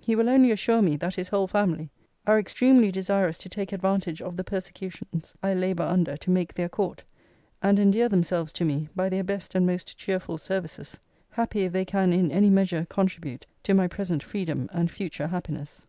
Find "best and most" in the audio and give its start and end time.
9.22-9.96